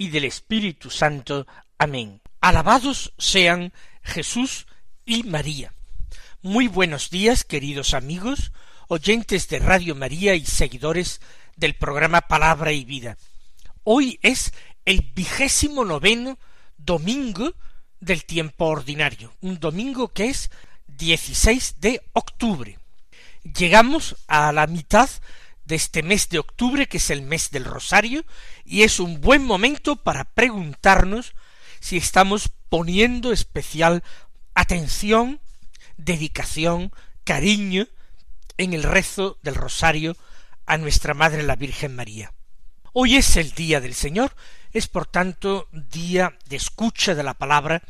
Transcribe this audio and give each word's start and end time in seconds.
y 0.00 0.08
del 0.08 0.24
Espíritu 0.24 0.88
Santo. 0.88 1.46
Amén. 1.76 2.22
Alabados 2.40 3.12
sean 3.18 3.74
Jesús 4.02 4.66
y 5.04 5.24
María. 5.24 5.74
Muy 6.40 6.68
buenos 6.68 7.10
días, 7.10 7.44
queridos 7.44 7.92
amigos, 7.92 8.50
oyentes 8.88 9.46
de 9.50 9.58
Radio 9.58 9.94
María 9.94 10.34
y 10.36 10.46
seguidores 10.46 11.20
del 11.54 11.74
programa 11.74 12.22
Palabra 12.22 12.72
y 12.72 12.86
Vida. 12.86 13.18
Hoy 13.84 14.18
es 14.22 14.54
el 14.86 15.02
vigésimo 15.14 15.84
noveno 15.84 16.38
domingo 16.78 17.52
del 18.00 18.24
tiempo 18.24 18.68
ordinario, 18.68 19.34
un 19.42 19.60
domingo 19.60 20.08
que 20.14 20.30
es 20.30 20.50
16 20.86 21.78
de 21.78 22.00
octubre. 22.14 22.78
Llegamos 23.42 24.16
a 24.28 24.50
la 24.52 24.66
mitad 24.66 25.10
de 25.70 25.76
este 25.76 26.02
mes 26.02 26.28
de 26.28 26.40
octubre, 26.40 26.88
que 26.88 26.96
es 26.96 27.10
el 27.10 27.22
mes 27.22 27.50
del 27.52 27.64
Rosario, 27.64 28.24
y 28.64 28.82
es 28.82 28.98
un 28.98 29.20
buen 29.20 29.44
momento 29.44 29.94
para 29.94 30.24
preguntarnos 30.24 31.32
si 31.78 31.96
estamos 31.96 32.50
poniendo 32.68 33.32
especial 33.32 34.02
atención, 34.54 35.40
dedicación, 35.96 36.92
cariño 37.22 37.86
en 38.58 38.74
el 38.74 38.82
rezo 38.82 39.38
del 39.42 39.54
Rosario 39.54 40.16
a 40.66 40.76
nuestra 40.76 41.14
Madre 41.14 41.44
la 41.44 41.54
Virgen 41.54 41.94
María. 41.94 42.34
Hoy 42.92 43.16
es 43.16 43.36
el 43.36 43.52
día 43.52 43.80
del 43.80 43.94
Señor, 43.94 44.34
es 44.72 44.88
por 44.88 45.06
tanto 45.06 45.68
día 45.70 46.36
de 46.46 46.56
escucha 46.56 47.14
de 47.14 47.22
la 47.22 47.34
palabra 47.34 47.82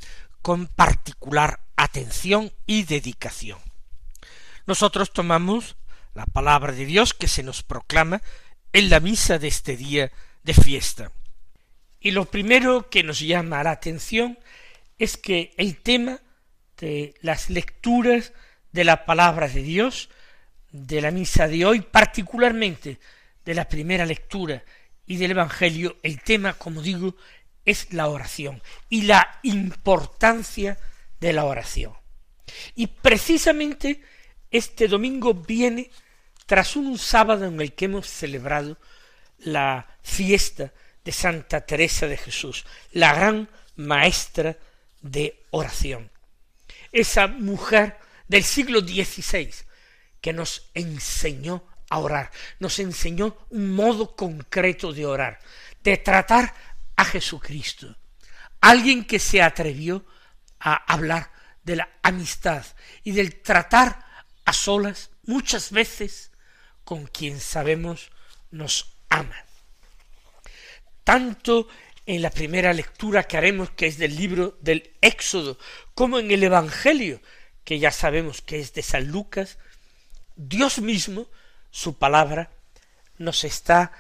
con 0.43 0.67
particular 0.67 1.61
atención 1.77 2.53
y 2.67 2.83
dedicación. 2.83 3.59
Nosotros 4.67 5.13
tomamos 5.13 5.77
la 6.15 6.27
palabra 6.27 6.73
de 6.73 6.85
Dios 6.85 7.15
que 7.15 7.29
se 7.29 7.43
nos 7.43 7.63
proclama 7.63 8.23
en 8.73 8.91
la 8.91 9.01
misa 9.01 9.39
de 9.39 9.49
este 9.49 9.77
día 9.77 10.11
de 10.43 10.55
fiesta. 10.55 11.13
Y 12.01 12.13
lo 12.13 12.25
primero 12.25 12.89
que 12.89 13.03
nos 13.03 13.21
llama 13.21 13.63
la 13.63 13.73
atención 13.73 14.39
es 14.99 15.17
que 15.17 15.53
el 15.57 15.77
tema 15.77 16.21
de 16.79 17.15
las 17.21 17.51
lecturas 17.51 18.33
de 18.73 18.85
la 18.85 19.05
palabra 19.05 19.49
de 19.49 19.63
Dios, 19.63 20.09
de 20.73 21.01
la 21.01 21.11
misa 21.11 21.49
de 21.49 21.65
hoy, 21.65 21.81
particularmente 21.81 22.99
de 23.45 23.55
la 23.55 23.69
primera 23.69 24.07
lectura 24.07 24.63
y 25.07 25.17
del 25.17 25.33
Evangelio, 25.33 25.99
el 26.03 26.23
tema, 26.23 26.55
como 26.55 26.83
digo, 26.83 27.17
es 27.65 27.93
la 27.93 28.09
oración 28.09 28.63
y 28.89 29.03
la 29.03 29.41
importancia 29.43 30.79
de 31.21 31.33
la 31.33 31.45
oración. 31.45 31.93
Y 32.75 32.87
precisamente 32.87 34.01
este 34.51 34.89
domingo 34.89 35.35
viene 35.35 35.91
tras 36.51 36.75
un 36.75 36.99
sábado 36.99 37.45
en 37.45 37.61
el 37.61 37.75
que 37.75 37.85
hemos 37.85 38.09
celebrado 38.09 38.77
la 39.39 39.87
fiesta 40.03 40.73
de 41.05 41.13
Santa 41.13 41.61
Teresa 41.61 42.09
de 42.09 42.17
Jesús, 42.17 42.67
la 42.91 43.15
gran 43.15 43.49
maestra 43.77 44.59
de 45.01 45.45
oración. 45.51 46.11
Esa 46.91 47.29
mujer 47.29 47.99
del 48.27 48.43
siglo 48.43 48.81
XVI 48.81 49.55
que 50.21 50.33
nos 50.33 50.69
enseñó 50.75 51.63
a 51.89 52.01
orar, 52.01 52.33
nos 52.59 52.81
enseñó 52.81 53.47
un 53.51 53.73
modo 53.73 54.17
concreto 54.17 54.93
de 54.93 55.07
orar, 55.07 55.39
de 55.85 55.99
tratar 55.99 56.53
a 56.97 57.05
Jesucristo. 57.05 57.97
Alguien 58.61 59.05
que 59.05 59.21
se 59.21 59.41
atrevió 59.41 60.05
a 60.59 60.75
hablar 60.93 61.31
de 61.63 61.77
la 61.77 61.89
amistad 62.03 62.67
y 63.05 63.13
del 63.13 63.41
tratar 63.41 64.05
a 64.45 64.53
solas 64.53 65.11
muchas 65.23 65.71
veces 65.71 66.30
con 66.91 67.07
quien 67.07 67.39
sabemos 67.39 68.11
nos 68.51 68.97
ama. 69.11 69.37
Tanto 71.05 71.69
en 72.05 72.21
la 72.21 72.31
primera 72.31 72.73
lectura 72.73 73.23
que 73.23 73.37
haremos, 73.37 73.71
que 73.71 73.87
es 73.87 73.97
del 73.97 74.17
libro 74.17 74.59
del 74.61 74.91
Éxodo, 75.01 75.57
como 75.95 76.19
en 76.19 76.33
el 76.33 76.43
Evangelio, 76.43 77.23
que 77.63 77.79
ya 77.79 77.93
sabemos 77.93 78.43
que 78.43 78.59
es 78.59 78.73
de 78.73 78.83
San 78.83 79.07
Lucas, 79.07 79.59
Dios 80.35 80.81
mismo, 80.81 81.29
su 81.71 81.97
palabra, 81.97 82.51
nos 83.19 83.45
está 83.45 83.93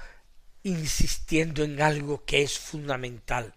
insistiendo 0.65 1.63
en 1.63 1.81
algo 1.81 2.25
que 2.25 2.43
es 2.43 2.59
fundamental. 2.59 3.55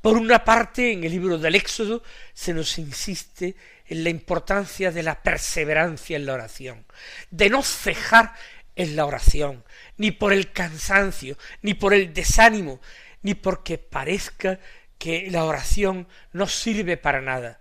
Por 0.00 0.16
una 0.16 0.44
parte, 0.44 0.92
en 0.92 1.04
el 1.04 1.12
libro 1.12 1.36
del 1.36 1.54
Éxodo 1.54 2.02
se 2.32 2.54
nos 2.54 2.78
insiste 2.78 3.54
en 3.86 4.04
la 4.04 4.10
importancia 4.10 4.90
de 4.90 5.02
la 5.02 5.22
perseverancia 5.22 6.16
en 6.16 6.26
la 6.26 6.34
oración, 6.34 6.86
de 7.30 7.50
no 7.50 7.62
cejar 7.62 8.32
en 8.76 8.96
la 8.96 9.04
oración, 9.04 9.64
ni 9.98 10.10
por 10.10 10.32
el 10.32 10.52
cansancio, 10.52 11.36
ni 11.60 11.74
por 11.74 11.92
el 11.92 12.14
desánimo, 12.14 12.80
ni 13.22 13.34
porque 13.34 13.76
parezca 13.76 14.58
que 14.96 15.30
la 15.30 15.44
oración 15.44 16.08
no 16.32 16.46
sirve 16.46 16.96
para 16.96 17.20
nada. 17.20 17.58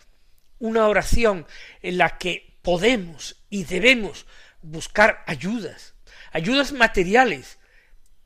Una 0.59 0.87
oración 0.87 1.45
en 1.81 1.97
la 1.97 2.17
que 2.17 2.57
podemos 2.61 3.37
y 3.49 3.65
debemos 3.65 4.25
buscar 4.61 5.23
ayudas, 5.25 5.95
ayudas 6.31 6.71
materiales 6.71 7.59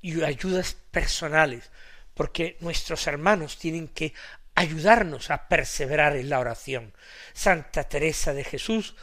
y 0.02 0.22
ayudas 0.23 0.75
personales, 0.91 1.72
porque 2.13 2.57
nuestros 2.59 3.07
hermanos 3.07 3.57
tienen 3.57 3.88
que 3.88 4.13
ayudarnos 4.56 5.31
a 5.31 5.47
perseverar 5.47 6.16
en 6.16 6.29
la 6.29 6.40
oración. 6.40 6.94
Santa 7.34 7.84
Teresa 7.84 8.34
de 8.34 8.44
Jesús 8.44 8.96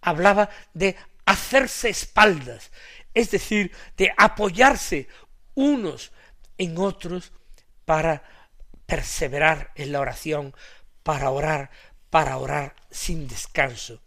hablaba 0.00 0.50
de 0.72 0.96
hacerse 1.26 1.88
espaldas, 1.88 2.70
es 3.12 3.30
decir, 3.30 3.72
de 3.96 4.12
apoyarse 4.16 5.08
unos 5.54 6.12
en 6.58 6.78
otros 6.78 7.32
para 7.84 8.22
perseverar 8.86 9.72
en 9.74 9.92
la 9.92 10.00
oración, 10.00 10.54
para 11.02 11.30
orar, 11.30 11.70
para 12.10 12.36
orar 12.38 12.74
sin 12.90 13.28
descanso. 13.28 14.00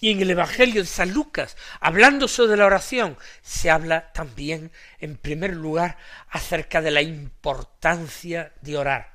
Y 0.00 0.10
en 0.10 0.20
el 0.20 0.30
Evangelio 0.30 0.82
de 0.82 0.88
San 0.88 1.12
Lucas, 1.12 1.56
hablando 1.80 2.28
sobre 2.28 2.56
la 2.56 2.66
oración, 2.66 3.16
se 3.42 3.70
habla 3.70 4.12
también, 4.12 4.70
en 5.00 5.16
primer 5.16 5.54
lugar, 5.54 5.96
acerca 6.30 6.82
de 6.82 6.90
la 6.90 7.02
importancia 7.02 8.52
de 8.60 8.76
orar, 8.76 9.14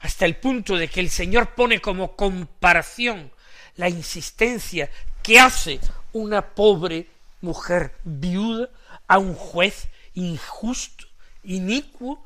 hasta 0.00 0.24
el 0.24 0.36
punto 0.36 0.76
de 0.76 0.88
que 0.88 1.00
el 1.00 1.10
Señor 1.10 1.54
pone 1.54 1.80
como 1.80 2.16
comparación 2.16 3.32
la 3.76 3.88
insistencia 3.88 4.90
que 5.22 5.40
hace 5.40 5.80
una 6.12 6.54
pobre 6.54 7.08
mujer 7.40 7.94
viuda 8.04 8.70
a 9.08 9.18
un 9.18 9.34
juez 9.34 9.88
injusto, 10.14 11.06
inicuo, 11.42 12.24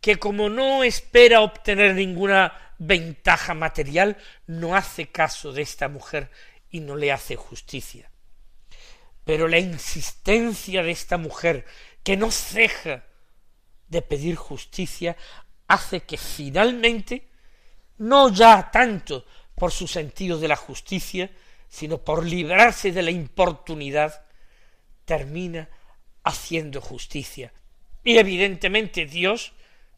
que 0.00 0.18
como 0.18 0.48
no 0.48 0.84
espera 0.84 1.40
obtener 1.40 1.94
ninguna 1.94 2.52
ventaja 2.78 3.54
material, 3.54 4.16
no 4.46 4.74
hace 4.74 5.06
caso 5.06 5.52
de 5.52 5.62
esta 5.62 5.88
mujer 5.88 6.30
y 6.72 6.80
no 6.80 6.96
le 6.96 7.12
hace 7.12 7.36
justicia. 7.36 8.10
Pero 9.24 9.46
la 9.46 9.60
insistencia 9.60 10.82
de 10.82 10.90
esta 10.90 11.18
mujer, 11.18 11.64
que 12.02 12.16
no 12.16 12.32
ceja 12.32 13.04
de 13.86 14.02
pedir 14.02 14.34
justicia, 14.34 15.16
hace 15.68 16.00
que 16.00 16.16
finalmente, 16.16 17.28
no 17.98 18.30
ya 18.30 18.70
tanto 18.72 19.24
por 19.54 19.70
su 19.70 19.86
sentido 19.86 20.38
de 20.38 20.48
la 20.48 20.56
justicia, 20.56 21.30
sino 21.68 21.98
por 21.98 22.26
librarse 22.26 22.90
de 22.90 23.02
la 23.02 23.10
importunidad, 23.10 24.24
termina 25.04 25.68
haciendo 26.24 26.80
justicia. 26.80 27.52
Y 28.02 28.18
evidentemente 28.18 29.06
Dios 29.06 29.52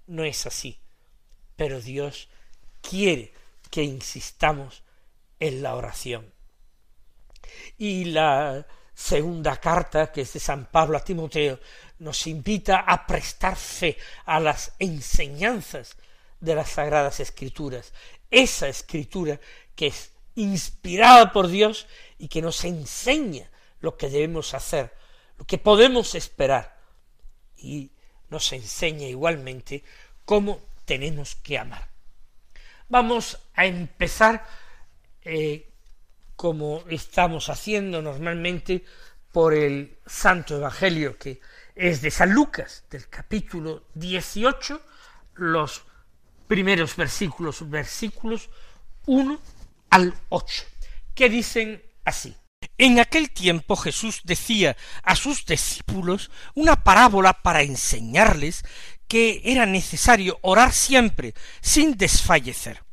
no 0.06 0.24
es 0.24 0.44
así, 0.44 0.78
pero 1.56 1.80
Dios 1.80 2.28
quiere 2.82 3.32
que 3.70 3.82
insistamos 3.82 4.82
en 5.40 5.62
la 5.62 5.76
oración. 5.76 6.33
Y 7.78 8.06
la 8.06 8.66
segunda 8.94 9.56
carta, 9.56 10.12
que 10.12 10.22
es 10.22 10.32
de 10.32 10.40
San 10.40 10.66
Pablo 10.66 10.98
a 10.98 11.04
Timoteo, 11.04 11.58
nos 11.98 12.26
invita 12.26 12.80
a 12.80 13.06
prestar 13.06 13.56
fe 13.56 13.96
a 14.24 14.40
las 14.40 14.72
enseñanzas 14.78 15.96
de 16.40 16.54
las 16.54 16.70
sagradas 16.70 17.20
escrituras, 17.20 17.92
esa 18.30 18.68
escritura 18.68 19.40
que 19.74 19.88
es 19.88 20.12
inspirada 20.34 21.32
por 21.32 21.48
Dios 21.48 21.86
y 22.18 22.28
que 22.28 22.42
nos 22.42 22.64
enseña 22.64 23.50
lo 23.80 23.96
que 23.96 24.08
debemos 24.08 24.54
hacer, 24.54 24.92
lo 25.38 25.44
que 25.44 25.58
podemos 25.58 26.14
esperar 26.14 26.76
y 27.56 27.90
nos 28.30 28.52
enseña 28.52 29.06
igualmente 29.06 29.84
cómo 30.24 30.60
tenemos 30.84 31.36
que 31.36 31.58
amar. 31.58 31.88
Vamos 32.88 33.38
a 33.54 33.66
empezar 33.66 34.46
eh, 35.22 35.70
como 36.36 36.82
estamos 36.88 37.48
haciendo 37.48 38.02
normalmente 38.02 38.84
por 39.32 39.54
el 39.54 39.98
Santo 40.06 40.56
Evangelio 40.56 41.18
que 41.18 41.40
es 41.74 42.00
de 42.02 42.10
San 42.10 42.32
Lucas, 42.32 42.84
del 42.88 43.08
capítulo 43.08 43.88
18, 43.94 44.80
los 45.34 45.82
primeros 46.46 46.94
versículos, 46.94 47.68
versículos 47.68 48.48
1 49.06 49.40
al 49.90 50.14
8, 50.28 50.64
que 51.14 51.28
dicen 51.28 51.82
así. 52.04 52.36
En 52.78 52.98
aquel 52.98 53.30
tiempo 53.30 53.76
Jesús 53.76 54.22
decía 54.24 54.76
a 55.02 55.16
sus 55.16 55.44
discípulos 55.44 56.30
una 56.54 56.82
parábola 56.82 57.42
para 57.42 57.62
enseñarles 57.62 58.64
que 59.08 59.42
era 59.44 59.66
necesario 59.66 60.38
orar 60.42 60.72
siempre 60.72 61.34
sin 61.60 61.96
desfallecer. 61.96 62.83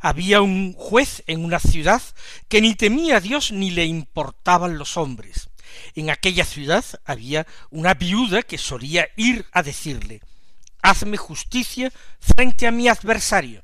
Había 0.00 0.40
un 0.40 0.72
juez 0.74 1.22
en 1.26 1.44
una 1.44 1.58
ciudad 1.58 2.02
que 2.48 2.60
ni 2.60 2.74
temía 2.74 3.16
a 3.16 3.20
Dios 3.20 3.52
ni 3.52 3.70
le 3.70 3.84
importaban 3.84 4.78
los 4.78 4.96
hombres. 4.96 5.50
En 5.94 6.10
aquella 6.10 6.44
ciudad 6.44 6.84
había 7.04 7.46
una 7.70 7.94
viuda 7.94 8.42
que 8.42 8.58
solía 8.58 9.08
ir 9.16 9.46
a 9.52 9.62
decirle 9.62 10.20
Hazme 10.82 11.16
justicia 11.16 11.92
frente 12.20 12.66
a 12.66 12.70
mi 12.70 12.88
adversario. 12.88 13.62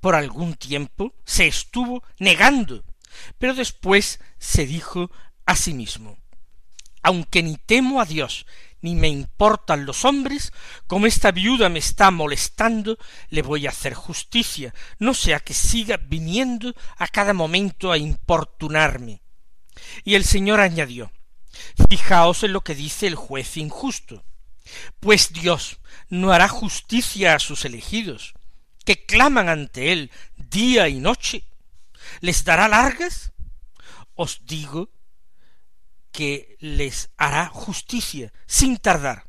Por 0.00 0.14
algún 0.14 0.54
tiempo 0.54 1.14
se 1.24 1.46
estuvo 1.46 2.02
negando, 2.18 2.84
pero 3.38 3.54
después 3.54 4.18
se 4.38 4.66
dijo 4.66 5.10
a 5.46 5.54
sí 5.54 5.72
mismo 5.72 6.18
Aunque 7.02 7.42
ni 7.42 7.56
temo 7.56 8.00
a 8.00 8.04
Dios 8.04 8.46
ni 8.82 8.94
me 8.94 9.08
importan 9.08 9.86
los 9.86 10.04
hombres, 10.04 10.52
como 10.86 11.06
esta 11.06 11.30
viuda 11.30 11.68
me 11.68 11.78
está 11.78 12.10
molestando, 12.10 12.98
le 13.30 13.42
voy 13.42 13.66
a 13.66 13.70
hacer 13.70 13.94
justicia, 13.94 14.74
no 14.98 15.14
sea 15.14 15.40
que 15.40 15.54
siga 15.54 15.96
viniendo 15.96 16.74
a 16.98 17.08
cada 17.08 17.32
momento 17.32 17.90
a 17.90 17.98
importunarme. 17.98 19.22
Y 20.04 20.16
el 20.16 20.24
Señor 20.24 20.60
añadió 20.60 21.10
Fijaos 21.88 22.42
en 22.42 22.52
lo 22.52 22.62
que 22.62 22.74
dice 22.74 23.06
el 23.06 23.14
juez 23.14 23.56
injusto. 23.56 24.24
Pues 25.00 25.32
Dios 25.32 25.78
no 26.08 26.32
hará 26.32 26.48
justicia 26.48 27.34
a 27.34 27.38
sus 27.38 27.64
elegidos, 27.64 28.34
que 28.84 29.04
claman 29.04 29.48
ante 29.48 29.92
él 29.92 30.10
día 30.36 30.88
y 30.88 30.98
noche. 30.98 31.44
¿Les 32.20 32.44
dará 32.44 32.68
largas? 32.68 33.32
Os 34.14 34.42
digo 34.44 34.90
que 36.12 36.56
les 36.60 37.10
hará 37.16 37.46
justicia 37.46 38.32
sin 38.46 38.76
tardar. 38.76 39.26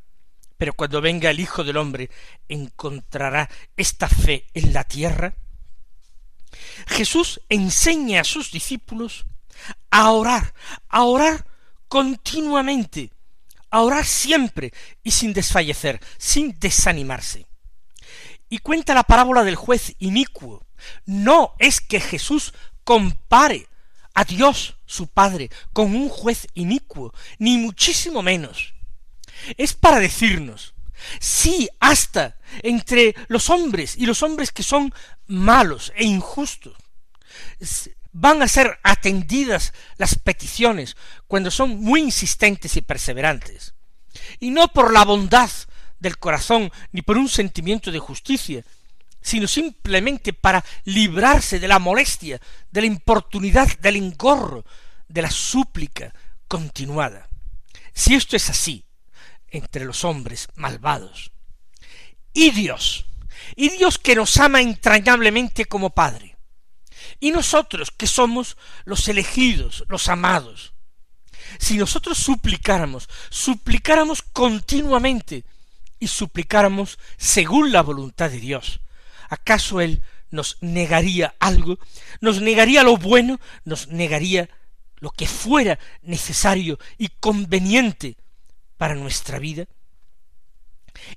Pero 0.58 0.74
cuando 0.74 1.02
venga 1.02 1.32
el 1.32 1.40
Hijo 1.40 1.64
del 1.64 1.78
Hombre, 1.78 2.10
¿encontrará 2.48 3.50
esta 3.76 4.08
fe 4.08 4.46
en 4.54 4.74
la 4.74 4.84
tierra? 4.84 5.36
Jesús 6.88 7.42
enseña 7.50 8.22
a 8.22 8.26
sus 8.26 8.52
discípulos 8.52 9.26
a 9.90 10.12
orar, 10.12 10.54
a 10.90 11.04
orar 11.04 11.46
continuamente, 11.88 13.12
a 13.70 13.82
orar 13.82 14.06
siempre 14.06 14.74
y 15.04 15.12
sin 15.12 15.34
desfallecer, 15.34 16.00
sin 16.18 16.58
desanimarse. 16.60 17.48
Y 18.50 18.60
cuenta 18.60 18.94
la 18.94 19.04
parábola 19.04 19.44
del 19.44 19.56
juez 19.56 19.96
inicuo. 20.00 20.64
No 21.06 21.56
es 21.60 21.82
que 21.82 22.00
Jesús 22.00 22.54
compare 22.84 23.68
a 24.14 24.24
Dios 24.24 24.76
su 24.86 25.08
Padre 25.08 25.50
con 25.74 25.96
un 25.96 26.10
juez 26.10 26.48
inicuo, 26.54 27.14
ni 27.40 27.58
muchísimo 27.58 28.22
menos. 28.22 28.74
Es 29.58 29.74
para 29.74 30.00
decirnos, 30.00 30.74
sí, 31.20 31.70
hasta 31.80 32.38
entre 32.62 33.16
los 33.28 33.50
hombres 33.50 33.96
y 33.98 34.06
los 34.06 34.24
hombres 34.24 34.52
que 34.52 34.64
son 34.64 34.94
malos 35.28 35.92
e 35.96 36.06
injustos, 36.06 36.76
van 38.12 38.44
a 38.44 38.48
ser 38.48 38.80
atendidas 38.84 39.74
las 39.98 40.16
peticiones 40.16 40.96
cuando 41.28 41.50
son 41.50 41.82
muy 41.82 42.02
insistentes 42.02 42.78
y 42.78 42.82
perseverantes, 42.82 43.74
y 44.40 44.52
no 44.52 44.68
por 44.68 44.94
la 44.94 45.04
bondad 45.04 45.50
del 46.00 46.20
corazón 46.20 46.72
ni 46.92 47.02
por 47.02 47.18
un 47.18 47.28
sentimiento 47.28 47.92
de 47.92 48.00
justicia, 48.00 48.64
sino 49.24 49.48
simplemente 49.48 50.34
para 50.34 50.64
librarse 50.84 51.60
de 51.60 51.68
la 51.68 51.80
molestia, 51.80 52.40
de 52.70 52.82
la 52.82 52.88
importunidad, 52.88 53.80
del 53.80 53.96
engorro, 53.96 54.66
de 55.08 55.22
la 55.22 55.32
súplica 55.32 56.14
continuada. 56.48 57.30
Si 57.94 58.14
esto 58.14 58.36
es 58.36 58.50
así 58.50 58.86
entre 59.50 59.86
los 59.86 60.04
hombres 60.04 60.48
malvados, 60.56 61.32
y 62.34 62.52
Dios, 62.52 63.06
y 63.56 63.70
Dios 63.70 63.98
que 63.98 64.16
nos 64.16 64.38
ama 64.38 64.62
entrañablemente 64.62 65.66
como 65.66 65.92
Padre, 65.92 66.36
y 67.20 67.32
nosotros 67.32 67.92
que 67.92 68.08
somos 68.08 68.58
los 68.84 69.08
elegidos, 69.08 69.86
los 69.88 70.10
amados, 70.10 70.74
si 71.60 71.78
nosotros 71.78 72.18
suplicáramos, 72.18 73.08
suplicáramos 73.30 74.22
continuamente 74.22 75.46
y 76.00 76.08
suplicáramos 76.08 76.98
según 77.18 77.72
la 77.72 77.82
voluntad 77.82 78.30
de 78.30 78.40
Dios, 78.40 78.80
¿acaso 79.34 79.82
Él 79.82 80.02
nos 80.32 80.58
negaría 80.62 81.36
algo? 81.40 81.78
¿Nos 82.22 82.42
negaría 82.42 82.84
lo 82.84 82.98
bueno? 82.98 83.40
¿Nos 83.66 83.88
negaría 83.88 84.50
lo 84.98 85.12
que 85.12 85.28
fuera 85.28 85.80
necesario 86.02 86.80
y 86.98 87.10
conveniente 87.10 88.18
para 88.78 88.96
nuestra 88.96 89.40
vida? 89.40 89.68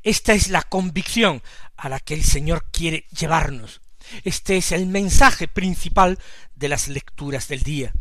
Esta 0.02 0.32
es 0.34 0.48
la 0.48 0.62
convicción 0.62 1.42
a 1.76 1.88
la 1.88 2.00
que 2.00 2.14
el 2.14 2.24
Señor 2.24 2.66
quiere 2.70 3.06
llevarnos. 3.18 3.80
Este 4.24 4.56
es 4.56 4.72
el 4.72 4.86
mensaje 4.86 5.48
principal 5.48 6.19
de 6.54 6.69
las 6.69 6.88
lecturas 6.88 7.48
del 7.48 7.62
día. 7.62 7.92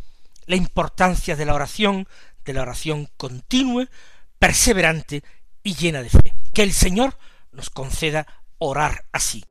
La 0.45 0.56
importancia 0.56 1.35
de 1.35 1.45
la 1.45 1.56
oración, 1.56 2.07
de 2.44 2.53
la 2.53 2.61
oración 2.61 3.09
continua, 3.18 3.88
perseverante 4.38 5.23
y 5.63 5.75
llena 5.75 6.01
de 6.01 6.09
fe. 6.09 6.35
Que 6.53 6.63
el 6.63 6.73
Señor 6.73 7.18
nos 7.51 7.69
conceda 7.69 8.28
orar 8.59 9.06
así. 9.11 9.44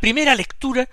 Primera 0.00 0.34
lectura 0.34 0.88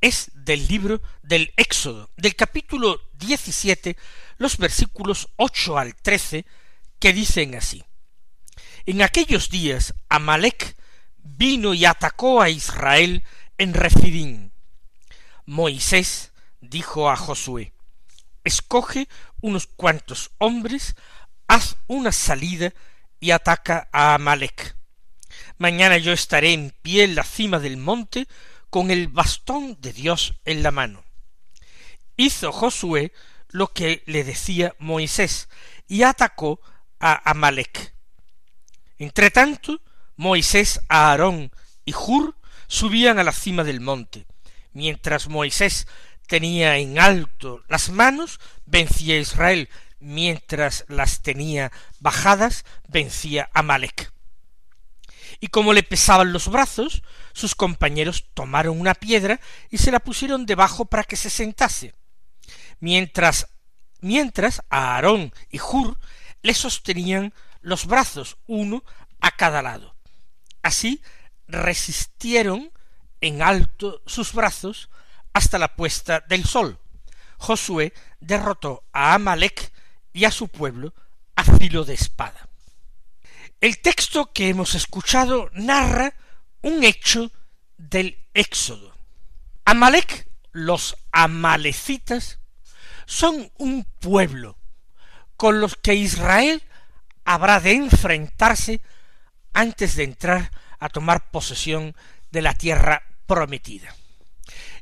es 0.00 0.30
del 0.34 0.66
libro 0.68 1.00
del 1.22 1.52
Éxodo, 1.56 2.10
del 2.16 2.36
capítulo 2.36 3.00
17, 3.14 3.96
los 4.38 4.58
versículos 4.58 5.28
8 5.36 5.78
al 5.78 5.94
13, 5.94 6.44
que 6.98 7.12
dicen 7.12 7.54
así. 7.54 7.84
En 8.86 9.02
aquellos 9.02 9.50
días 9.50 9.94
Amalek 10.08 10.76
vino 11.16 11.74
y 11.74 11.84
atacó 11.84 12.40
a 12.40 12.50
Israel 12.50 13.22
en 13.58 13.74
Refidín. 13.74 14.52
Moisés 15.46 16.32
dijo 16.60 17.10
a 17.10 17.16
Josué, 17.16 17.72
escoge 18.44 19.08
unos 19.40 19.66
cuantos 19.66 20.30
hombres, 20.38 20.96
haz 21.46 21.76
una 21.86 22.12
salida 22.12 22.72
y 23.20 23.30
ataca 23.30 23.88
a 23.92 24.14
Amalek. 24.14 24.77
Mañana 25.58 25.98
yo 25.98 26.12
estaré 26.12 26.52
en 26.52 26.70
pie 26.82 27.04
en 27.04 27.16
la 27.16 27.24
cima 27.24 27.58
del 27.58 27.76
monte 27.76 28.28
con 28.70 28.90
el 28.92 29.08
bastón 29.08 29.76
de 29.80 29.92
Dios 29.92 30.34
en 30.44 30.62
la 30.62 30.70
mano. 30.70 31.04
Hizo 32.16 32.52
Josué 32.52 33.12
lo 33.48 33.72
que 33.72 34.02
le 34.06 34.24
decía 34.24 34.74
Moisés 34.78 35.48
y 35.88 36.04
atacó 36.04 36.60
a 37.00 37.30
Amalek. 37.30 37.92
Entretanto, 38.98 39.80
Moisés, 40.16 40.80
Aarón 40.88 41.50
y 41.84 41.92
Hur 41.92 42.36
subían 42.68 43.18
a 43.18 43.24
la 43.24 43.32
cima 43.32 43.64
del 43.64 43.80
monte. 43.80 44.26
Mientras 44.72 45.28
Moisés 45.28 45.88
tenía 46.28 46.76
en 46.76 47.00
alto 47.00 47.64
las 47.68 47.90
manos, 47.90 48.38
vencía 48.66 49.14
a 49.14 49.18
Israel, 49.18 49.68
mientras 49.98 50.84
las 50.88 51.22
tenía 51.22 51.72
bajadas, 51.98 52.64
vencía 52.86 53.50
a 53.54 53.62
y 55.40 55.48
como 55.48 55.72
le 55.72 55.82
pesaban 55.82 56.32
los 56.32 56.48
brazos, 56.48 57.02
sus 57.32 57.54
compañeros 57.54 58.26
tomaron 58.34 58.80
una 58.80 58.94
piedra 58.94 59.40
y 59.70 59.78
se 59.78 59.90
la 59.90 60.00
pusieron 60.00 60.46
debajo 60.46 60.84
para 60.84 61.04
que 61.04 61.16
se 61.16 61.30
sentase, 61.30 61.94
mientras 62.80 63.46
mientras 64.00 64.62
Aarón 64.70 65.32
y 65.50 65.58
Hur 65.58 65.98
le 66.42 66.54
sostenían 66.54 67.34
los 67.60 67.86
brazos 67.86 68.36
uno 68.46 68.84
a 69.20 69.32
cada 69.32 69.62
lado. 69.62 69.94
Así 70.62 71.02
resistieron 71.46 72.72
en 73.20 73.42
alto 73.42 74.02
sus 74.06 74.32
brazos 74.32 74.90
hasta 75.32 75.58
la 75.58 75.74
puesta 75.74 76.20
del 76.28 76.44
sol. 76.44 76.78
Josué 77.38 77.92
derrotó 78.20 78.84
a 78.92 79.14
Amalek 79.14 79.72
y 80.12 80.24
a 80.24 80.30
su 80.30 80.48
pueblo 80.48 80.94
a 81.36 81.44
filo 81.44 81.84
de 81.84 81.94
espada. 81.94 82.47
El 83.60 83.80
texto 83.80 84.32
que 84.32 84.48
hemos 84.48 84.76
escuchado 84.76 85.50
narra 85.52 86.14
un 86.62 86.84
hecho 86.84 87.32
del 87.76 88.24
Éxodo. 88.32 88.94
Amalek, 89.64 90.28
los 90.52 90.96
amalecitas, 91.10 92.38
son 93.04 93.50
un 93.58 93.84
pueblo 93.98 94.56
con 95.36 95.60
los 95.60 95.74
que 95.74 95.96
Israel 95.96 96.62
habrá 97.24 97.58
de 97.58 97.72
enfrentarse 97.72 98.80
antes 99.54 99.96
de 99.96 100.04
entrar 100.04 100.52
a 100.78 100.88
tomar 100.88 101.32
posesión 101.32 101.96
de 102.30 102.42
la 102.42 102.54
tierra 102.54 103.02
prometida. 103.26 103.92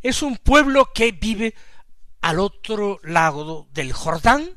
Es 0.03 0.21
un 0.21 0.37
pueblo 0.37 0.93
que 0.93 1.13
vive 1.13 1.55
al 2.21 2.41
otro 2.41 3.01
lado 3.03 3.69
del 3.73 3.95
Jordán, 3.95 4.51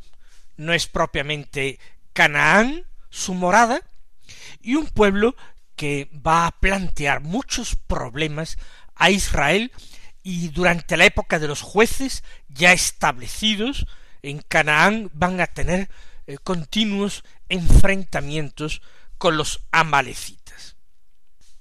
no 0.57 0.73
es 0.73 0.87
propiamente 0.87 1.79
Canaán 2.11 2.85
su 3.09 3.33
morada, 3.33 3.81
y 4.61 4.75
un 4.75 4.87
pueblo 4.87 5.35
que 5.75 6.09
va 6.25 6.47
a 6.47 6.51
plantear 6.51 7.21
muchos 7.21 7.75
problemas 7.75 8.57
a 8.95 9.11
Israel 9.11 9.71
y 10.23 10.49
durante 10.49 10.97
la 10.97 11.05
época 11.05 11.39
de 11.39 11.47
los 11.47 11.61
jueces 11.61 12.23
ya 12.49 12.73
establecidos 12.73 13.87
en 14.21 14.41
Canaán 14.41 15.09
van 15.13 15.39
a 15.39 15.47
tener 15.47 15.89
eh, 16.27 16.37
continuos 16.37 17.23
enfrentamientos 17.47 18.81
con 19.17 19.37
los 19.37 19.61
amalecitas. 19.71 20.75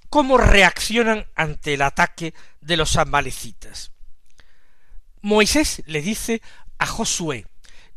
¿Cómo 0.09 0.37
reaccionan 0.37 1.27
ante 1.35 1.75
el 1.75 1.81
ataque 1.81 2.33
de 2.61 2.77
los 2.77 2.97
amalecitas? 2.97 3.91
Moisés 5.21 5.83
le 5.85 6.01
dice 6.01 6.41
a 6.77 6.85
Josué, 6.85 7.45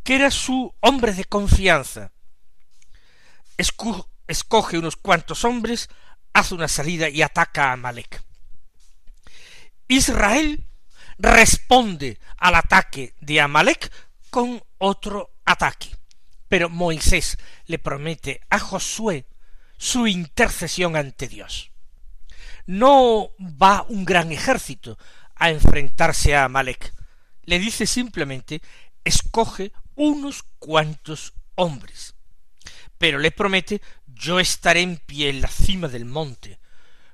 que 0.02 0.16
era 0.16 0.30
su 0.30 0.74
hombre 0.80 1.14
de 1.14 1.24
confianza, 1.24 2.12
escoge 4.32 4.78
unos 4.78 4.96
cuantos 4.96 5.44
hombres, 5.44 5.88
hace 6.32 6.54
una 6.54 6.68
salida 6.68 7.08
y 7.08 7.22
ataca 7.22 7.68
a 7.68 7.72
Amalek. 7.72 8.22
Israel 9.88 10.66
responde 11.18 12.18
al 12.38 12.54
ataque 12.54 13.14
de 13.20 13.40
Amalek 13.40 13.92
con 14.30 14.62
otro 14.78 15.30
ataque. 15.44 15.90
Pero 16.48 16.68
Moisés 16.68 17.38
le 17.66 17.78
promete 17.78 18.40
a 18.50 18.58
Josué 18.58 19.26
su 19.78 20.06
intercesión 20.06 20.96
ante 20.96 21.28
Dios. 21.28 21.70
No 22.66 23.30
va 23.40 23.84
un 23.88 24.04
gran 24.04 24.32
ejército 24.32 24.98
a 25.34 25.50
enfrentarse 25.50 26.34
a 26.34 26.44
Amalek. 26.44 26.94
Le 27.44 27.58
dice 27.58 27.86
simplemente 27.86 28.62
escoge 29.04 29.72
unos 29.94 30.42
cuantos 30.58 31.34
hombres. 31.54 32.14
Pero 32.98 33.18
le 33.18 33.32
promete 33.32 33.82
yo 34.14 34.40
estaré 34.40 34.82
en 34.82 34.96
pie 34.96 35.30
en 35.30 35.40
la 35.40 35.48
cima 35.48 35.88
del 35.88 36.04
monte, 36.04 36.58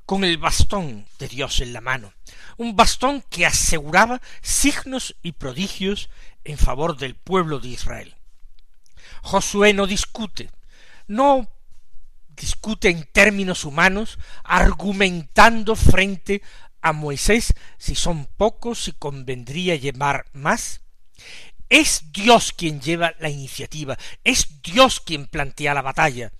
con 0.06 0.24
el 0.24 0.38
bastón 0.38 1.06
de 1.18 1.28
Dios 1.28 1.60
en 1.60 1.72
la 1.72 1.80
mano, 1.80 2.14
un 2.56 2.76
bastón 2.76 3.22
que 3.28 3.44
aseguraba 3.44 4.22
signos 4.40 5.16
y 5.22 5.32
prodigios 5.32 6.08
en 6.44 6.56
favor 6.56 6.96
del 6.96 7.14
pueblo 7.14 7.60
de 7.60 7.68
Israel. 7.68 8.16
Josué 9.22 9.74
no 9.74 9.86
discute, 9.86 10.50
no 11.06 11.48
discute 12.28 12.88
en 12.88 13.04
términos 13.04 13.64
humanos, 13.64 14.18
argumentando 14.44 15.76
frente 15.76 16.42
a 16.80 16.92
Moisés 16.92 17.52
si 17.76 17.94
son 17.94 18.26
pocos, 18.36 18.84
si 18.84 18.92
convendría 18.92 19.76
llevar 19.76 20.26
más. 20.32 20.80
Es 21.68 22.12
Dios 22.12 22.52
quien 22.52 22.80
lleva 22.80 23.14
la 23.18 23.28
iniciativa, 23.28 23.98
es 24.24 24.62
Dios 24.62 25.00
quien 25.00 25.26
plantea 25.26 25.74
la 25.74 25.82
batalla, 25.82 26.32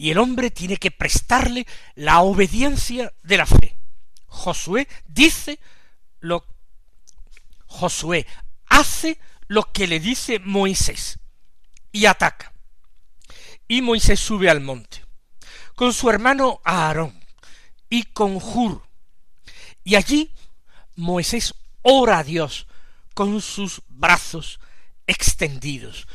y 0.00 0.10
el 0.10 0.16
hombre 0.16 0.50
tiene 0.50 0.78
que 0.78 0.90
prestarle 0.90 1.66
la 1.94 2.22
obediencia 2.22 3.12
de 3.22 3.36
la 3.36 3.44
fe. 3.44 3.76
Josué 4.28 4.88
dice 5.04 5.60
lo 6.20 6.46
Josué 7.66 8.26
hace 8.64 9.18
lo 9.46 9.70
que 9.72 9.86
le 9.86 10.00
dice 10.00 10.38
Moisés 10.38 11.18
y 11.92 12.06
ataca. 12.06 12.54
Y 13.68 13.82
Moisés 13.82 14.18
sube 14.18 14.48
al 14.48 14.62
monte 14.62 15.04
con 15.74 15.92
su 15.92 16.08
hermano 16.08 16.62
Aarón 16.64 17.22
y 17.90 18.04
con 18.04 18.40
Jur. 18.40 18.82
Y 19.84 19.96
allí 19.96 20.32
Moisés 20.96 21.54
ora 21.82 22.20
a 22.20 22.24
Dios 22.24 22.66
con 23.12 23.42
sus 23.42 23.82
brazos 23.88 24.60
extendidos, 25.06 26.08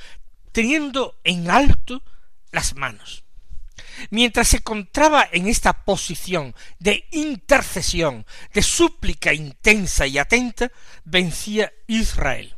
teniendo 0.52 1.20
en 1.24 1.52
alto 1.52 2.02
las 2.52 2.74
manos. 2.74 3.25
Mientras 4.10 4.50
se 4.50 4.58
encontraba 4.58 5.28
en 5.32 5.48
esta 5.48 5.86
posición 5.86 6.56
de 6.80 7.08
intercesión, 7.12 8.26
de 8.54 8.62
súplica 8.62 9.34
intensa 9.34 10.08
y 10.08 10.18
atenta, 10.18 10.72
vencía 11.04 11.72
Israel. 11.88 12.56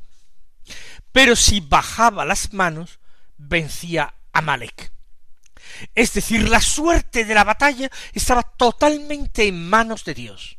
Pero 1.12 1.36
si 1.36 1.62
bajaba 1.62 2.26
las 2.26 2.54
manos, 2.54 3.00
vencía 3.38 4.14
Amalek. 4.34 4.92
Es 5.96 6.14
decir, 6.14 6.50
la 6.50 6.62
suerte 6.62 7.26
de 7.26 7.34
la 7.34 7.44
batalla 7.44 7.90
estaba 8.14 8.44
totalmente 8.44 9.48
en 9.48 9.70
manos 9.70 10.04
de 10.06 10.14
Dios. 10.14 10.58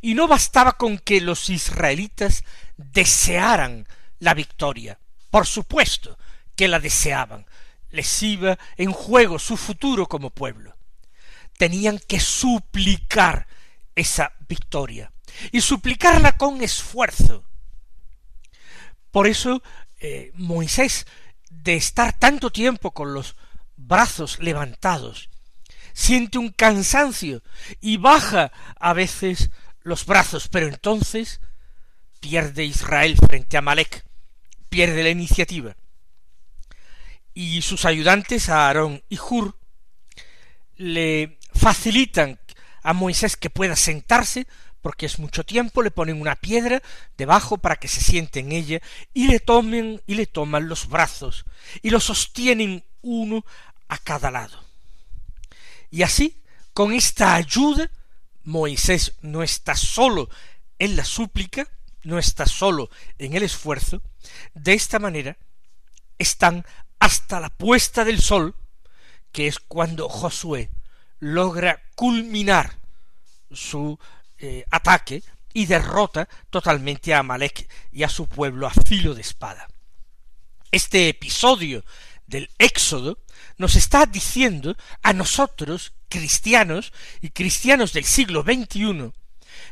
Y 0.00 0.14
no 0.14 0.28
bastaba 0.28 0.72
con 0.72 0.98
que 0.98 1.20
los 1.20 1.50
israelitas 1.50 2.44
desearan 2.76 3.86
la 4.18 4.34
victoria. 4.34 4.98
Por 5.30 5.46
supuesto 5.46 6.18
que 6.54 6.68
la 6.68 6.78
deseaban, 6.78 7.46
les 7.92 8.22
iba 8.22 8.58
en 8.76 8.90
juego 8.90 9.38
su 9.38 9.56
futuro 9.56 10.08
como 10.08 10.30
pueblo. 10.30 10.76
Tenían 11.56 12.00
que 12.00 12.18
suplicar 12.18 13.46
esa 13.94 14.32
victoria 14.48 15.12
y 15.52 15.60
suplicarla 15.60 16.36
con 16.36 16.62
esfuerzo. 16.62 17.44
Por 19.10 19.26
eso 19.26 19.62
eh, 20.00 20.32
Moisés, 20.34 21.06
de 21.50 21.76
estar 21.76 22.18
tanto 22.18 22.50
tiempo 22.50 22.92
con 22.92 23.14
los 23.14 23.36
brazos 23.76 24.38
levantados, 24.40 25.28
siente 25.92 26.38
un 26.38 26.48
cansancio 26.48 27.42
y 27.80 27.98
baja 27.98 28.50
a 28.80 28.94
veces 28.94 29.50
los 29.82 30.06
brazos, 30.06 30.48
pero 30.48 30.66
entonces 30.66 31.40
pierde 32.20 32.64
Israel 32.64 33.16
frente 33.18 33.58
a 33.58 33.60
Malek, 33.62 34.06
pierde 34.70 35.02
la 35.02 35.10
iniciativa 35.10 35.76
y 37.34 37.62
sus 37.62 37.84
ayudantes, 37.84 38.48
Aarón 38.48 39.02
y 39.08 39.18
Hur, 39.18 39.56
le 40.76 41.38
facilitan 41.54 42.38
a 42.82 42.92
Moisés 42.92 43.36
que 43.36 43.50
pueda 43.50 43.76
sentarse, 43.76 44.46
porque 44.80 45.06
es 45.06 45.18
mucho 45.18 45.44
tiempo, 45.44 45.82
le 45.82 45.92
ponen 45.92 46.20
una 46.20 46.36
piedra 46.36 46.82
debajo 47.16 47.58
para 47.58 47.76
que 47.76 47.88
se 47.88 48.00
siente 48.00 48.40
en 48.40 48.52
ella, 48.52 48.80
y 49.14 49.28
le 49.28 49.38
tomen 49.38 50.02
y 50.06 50.14
le 50.14 50.26
toman 50.26 50.68
los 50.68 50.88
brazos, 50.88 51.44
y 51.82 51.90
lo 51.90 52.00
sostienen 52.00 52.84
uno 53.00 53.44
a 53.88 53.98
cada 53.98 54.30
lado. 54.30 54.62
Y 55.90 56.02
así, 56.02 56.42
con 56.72 56.92
esta 56.92 57.34
ayuda, 57.34 57.90
Moisés 58.44 59.14
no 59.20 59.42
está 59.42 59.76
solo 59.76 60.28
en 60.78 60.96
la 60.96 61.04
súplica, 61.04 61.68
no 62.02 62.18
está 62.18 62.46
solo 62.46 62.90
en 63.18 63.34
el 63.34 63.44
esfuerzo, 63.44 64.02
de 64.54 64.72
esta 64.74 64.98
manera 64.98 65.36
están 66.18 66.64
hasta 67.02 67.40
la 67.40 67.50
puesta 67.50 68.04
del 68.04 68.22
sol, 68.22 68.54
que 69.32 69.48
es 69.48 69.58
cuando 69.58 70.08
Josué 70.08 70.70
logra 71.18 71.82
culminar 71.96 72.76
su 73.50 73.98
eh, 74.38 74.64
ataque 74.70 75.24
y 75.52 75.66
derrota 75.66 76.28
totalmente 76.48 77.12
a 77.12 77.18
Amalek 77.18 77.68
y 77.90 78.04
a 78.04 78.08
su 78.08 78.28
pueblo 78.28 78.68
a 78.68 78.70
filo 78.70 79.16
de 79.16 79.20
espada. 79.20 79.66
Este 80.70 81.08
episodio 81.08 81.84
del 82.28 82.48
Éxodo 82.58 83.18
nos 83.58 83.74
está 83.74 84.06
diciendo 84.06 84.76
a 85.02 85.12
nosotros, 85.12 85.94
cristianos 86.08 86.92
y 87.20 87.30
cristianos 87.30 87.92
del 87.94 88.04
siglo 88.04 88.44
XXI, 88.44 89.12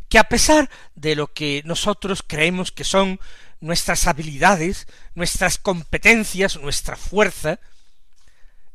que 0.09 0.19
a 0.19 0.25
pesar 0.25 0.69
de 0.97 1.15
lo 1.15 1.29
que 1.29 1.63
nosotros 1.65 2.25
creemos 2.27 2.73
que 2.73 2.83
son 2.83 3.21
nuestras 3.61 4.07
habilidades, 4.07 4.87
nuestras 5.15 5.59
competencias, 5.59 6.59
nuestra 6.61 6.97
fuerza, 6.97 7.61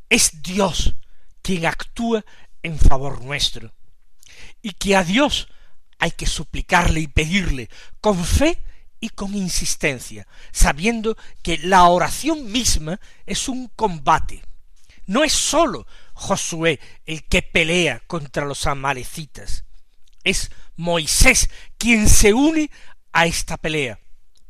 es 0.10 0.42
Dios 0.42 0.96
quien 1.42 1.65
actúa 1.65 2.24
en 2.63 2.80
favor 2.80 3.22
nuestro. 3.24 3.74
Y 4.62 4.72
que 4.72 4.96
a 4.96 5.04
Dios 5.04 5.48
hay 6.00 6.12
que 6.12 6.25
suplicarle 6.25 7.00
y 7.00 7.08
pedirle 7.08 7.70
con 8.01 8.24
fe 8.24 8.60
y 9.00 9.10
con 9.10 9.36
insistencia, 9.36 10.27
sabiendo 10.51 11.18
que 11.42 11.58
la 11.60 11.86
oración 11.86 12.51
misma 12.51 13.00
es 13.25 13.48
un 13.48 13.68
combate. 13.75 14.44
No 15.06 15.24
es 15.24 15.34
sólo 15.34 15.86
Josué 16.13 16.80
el 17.06 17.24
que 17.25 17.42
pelea 17.42 18.01
contra 18.08 18.46
los 18.46 18.65
amalecitas. 18.65 19.65
Es 20.24 20.50
Moisés 20.75 21.50
quien 21.77 22.10
se 22.10 22.34
une 22.34 22.72
a 23.13 23.27
esta 23.27 23.58
pelea, 23.58 24.00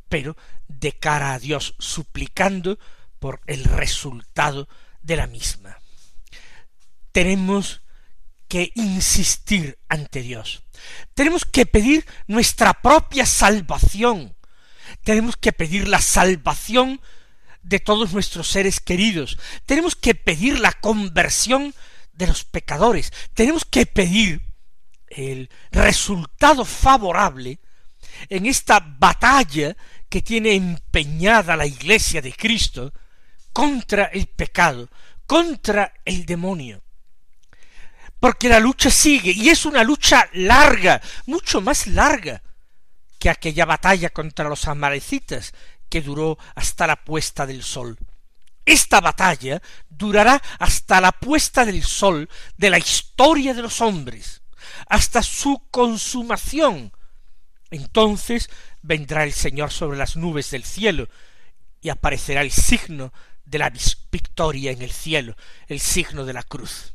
pero 0.08 0.36
de 0.68 0.92
cara 0.92 1.34
a 1.34 1.38
Dios, 1.38 1.74
suplicando 1.78 2.78
por 3.18 3.40
el 3.46 3.64
resultado 3.64 4.68
de 5.02 5.16
la 5.16 5.26
misma. 5.26 5.78
Tenemos 7.12 7.82
que 8.48 8.72
insistir 8.74 9.78
ante 9.88 10.22
Dios. 10.22 10.62
Tenemos 11.14 11.44
que 11.44 11.66
pedir 11.66 12.06
nuestra 12.26 12.74
propia 12.74 13.26
salvación. 13.26 14.36
Tenemos 15.02 15.36
que 15.36 15.52
pedir 15.52 15.88
la 15.88 16.00
salvación 16.00 17.00
de 17.62 17.80
todos 17.80 18.12
nuestros 18.12 18.48
seres 18.48 18.78
queridos. 18.80 19.38
Tenemos 19.64 19.96
que 19.96 20.14
pedir 20.14 20.60
la 20.60 20.72
conversión 20.72 21.74
de 22.12 22.28
los 22.28 22.44
pecadores. 22.44 23.12
Tenemos 23.34 23.64
que 23.64 23.86
pedir 23.86 24.42
el 25.08 25.50
resultado 25.72 26.64
favorable 26.64 27.58
en 28.28 28.46
esta 28.46 28.80
batalla 28.80 29.76
que 30.08 30.22
tiene 30.22 30.54
empeñada 30.54 31.56
la 31.56 31.66
Iglesia 31.66 32.22
de 32.22 32.32
Cristo 32.32 32.92
contra 33.52 34.04
el 34.06 34.26
pecado, 34.26 34.88
contra 35.26 35.92
el 36.04 36.26
demonio. 36.26 36.82
Porque 38.20 38.48
la 38.48 38.60
lucha 38.60 38.90
sigue 38.90 39.32
y 39.32 39.48
es 39.48 39.66
una 39.66 39.84
lucha 39.84 40.28
larga, 40.32 41.00
mucho 41.26 41.60
más 41.60 41.86
larga 41.86 42.42
que 43.18 43.30
aquella 43.30 43.64
batalla 43.64 44.10
contra 44.10 44.48
los 44.48 44.66
amalecitas 44.68 45.52
que 45.88 46.02
duró 46.02 46.38
hasta 46.54 46.86
la 46.86 46.96
puesta 46.96 47.46
del 47.46 47.62
sol. 47.62 47.98
Esta 48.64 49.00
batalla 49.00 49.62
durará 49.88 50.42
hasta 50.58 51.00
la 51.00 51.12
puesta 51.12 51.64
del 51.64 51.84
sol 51.84 52.28
de 52.56 52.70
la 52.70 52.78
historia 52.78 53.54
de 53.54 53.62
los 53.62 53.80
hombres, 53.80 54.42
hasta 54.88 55.22
su 55.22 55.62
consumación. 55.70 56.92
Entonces 57.70 58.48
vendrá 58.82 59.24
el 59.24 59.32
Señor 59.32 59.70
sobre 59.70 59.98
las 59.98 60.16
nubes 60.16 60.50
del 60.50 60.64
cielo 60.64 61.08
y 61.80 61.88
aparecerá 61.88 62.42
el 62.42 62.50
signo 62.50 63.12
de 63.44 63.58
la 63.58 63.72
victoria 64.10 64.72
en 64.72 64.82
el 64.82 64.90
cielo, 64.90 65.36
el 65.68 65.80
signo 65.80 66.24
de 66.24 66.32
la 66.32 66.42
cruz. 66.42 66.94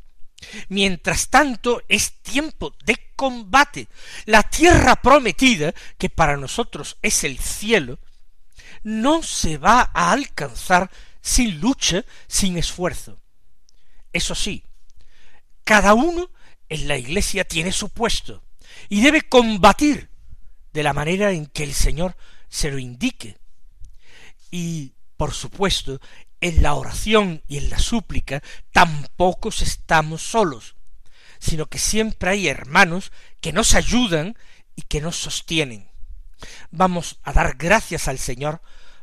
Mientras 0.68 1.28
tanto 1.28 1.82
es 1.88 2.20
tiempo 2.22 2.74
de 2.84 3.12
combate. 3.16 3.88
La 4.26 4.42
tierra 4.42 4.96
prometida, 4.96 5.72
que 5.98 6.10
para 6.10 6.36
nosotros 6.36 6.98
es 7.02 7.24
el 7.24 7.38
cielo, 7.38 7.98
no 8.82 9.22
se 9.22 9.58
va 9.58 9.90
a 9.94 10.12
alcanzar 10.12 10.90
sin 11.20 11.60
lucha, 11.60 12.04
sin 12.26 12.58
esfuerzo. 12.58 13.20
Eso 14.12 14.34
sí, 14.34 14.64
cada 15.64 15.94
uno 15.94 16.30
en 16.68 16.88
la 16.88 16.98
iglesia 16.98 17.44
tiene 17.44 17.72
su 17.72 17.88
puesto 17.90 18.42
y 18.88 19.00
debe 19.02 19.22
combatir 19.22 20.10
de 20.72 20.82
la 20.82 20.92
manera 20.92 21.32
en 21.32 21.46
que 21.46 21.64
el 21.64 21.74
Señor 21.74 22.16
se 22.48 22.70
lo 22.70 22.78
indique. 22.78 23.38
Y, 24.50 24.94
por 25.16 25.32
supuesto, 25.32 26.00
en 26.40 26.62
la 26.62 26.74
oración 26.74 27.42
y 27.46 27.58
en 27.58 27.70
la 27.70 27.78
súplica 27.78 28.42
tampoco 28.72 29.50
estamos 29.50 30.22
solos, 30.22 30.76
sino 31.38 31.66
que 31.66 31.78
siempre 31.78 32.30
hay 32.30 32.48
hermanos 32.48 33.12
que 33.40 33.52
nos 33.52 33.74
ayudan 33.74 34.36
y 34.74 34.82
que 34.82 35.00
nos 35.00 35.16
sostienen. 35.16 35.88
Vamos 36.70 37.20
a 37.22 37.32
dar 37.32 37.56
gracias 37.56 38.08
al 38.08 38.18
Señor 38.18 38.60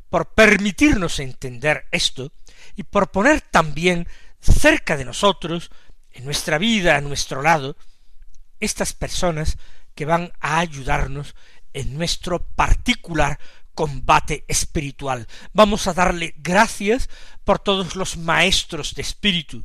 por 0.10 0.34
permitirnos 0.34 1.20
entender 1.20 1.88
esto 1.92 2.32
y 2.76 2.84
por 2.84 3.12
poner 3.12 3.42
también 3.42 4.08
cerca 4.42 4.98
de 4.98 5.06
nosotros, 5.06 5.70
en 6.12 6.26
nuestra 6.26 6.58
vida, 6.58 6.98
a 6.98 7.02
nuestro 7.02 7.42
lado, 7.42 7.78
estas 8.60 8.94
personas 8.94 9.58
que 9.96 10.06
van 10.06 10.32
a 10.40 10.60
ayudarnos 10.60 11.36
en 11.74 11.98
nuestro 11.98 12.40
particular 12.40 13.40
combate 13.74 14.44
espiritual. 14.48 15.28
Vamos 15.54 15.88
a 15.88 15.94
darle 15.94 16.34
gracias 16.38 17.10
por 17.46 17.60
todos 17.60 17.96
los 17.96 18.18
maestros 18.18 18.94
de 18.94 19.02
espíritu, 19.02 19.64